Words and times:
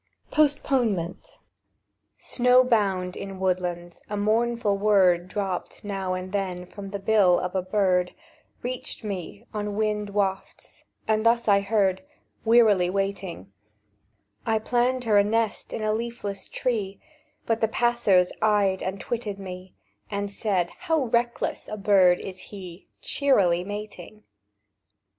POSTPONEMENT 0.31 1.41
SNOW 2.17 2.63
BOUND 2.63 3.15
in 3.15 3.39
woodland, 3.39 3.99
a 4.09 4.17
mournful 4.17 4.75
word, 4.75 5.27
Dropt 5.27 5.83
now 5.83 6.15
and 6.15 6.31
then 6.31 6.65
from 6.65 6.89
the 6.89 6.97
bill 6.97 7.37
of 7.39 7.53
a 7.53 7.61
bird, 7.61 8.15
Reached 8.63 9.03
me 9.03 9.45
on 9.53 9.75
wind 9.75 10.09
wafts; 10.09 10.85
and 11.07 11.23
thus 11.23 11.47
I 11.47 11.59
heard, 11.59 12.01
Wearily 12.43 12.89
waiting:— 12.89 13.53
"I 14.43 14.57
planned 14.57 15.03
her 15.03 15.19
a 15.19 15.23
nest 15.23 15.71
in 15.71 15.83
a 15.83 15.93
leafless 15.93 16.49
tree, 16.49 16.99
But 17.45 17.61
the 17.61 17.67
passers 17.67 18.31
eyed 18.41 18.81
and 18.81 18.99
twitted 18.99 19.37
me, 19.37 19.75
And 20.09 20.31
said: 20.31 20.71
'How 20.79 21.03
reckless 21.03 21.67
a 21.67 21.77
bird 21.77 22.19
is 22.19 22.39
he, 22.49 22.87
Cheerily 23.03 23.63
mating! 23.63 24.23